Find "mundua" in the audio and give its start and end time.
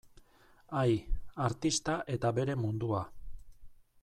2.67-3.07